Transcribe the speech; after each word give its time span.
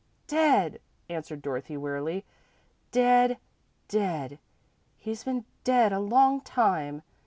"Dead," 0.25 0.79
answered 1.11 1.43
Dorothy, 1.43 1.77
wearily; 1.77 2.25
"dead, 2.91 3.37
dead. 3.87 4.39
He's 4.97 5.23
been 5.23 5.45
dead 5.63 5.93
a 5.93 5.99
long 5.99 6.41
time. 6.41 7.03